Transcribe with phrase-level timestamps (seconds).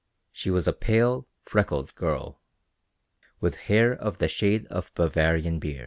[0.31, 2.41] She was a pale, freckled girl,
[3.39, 5.79] with hair of the shade of Bavarian beer.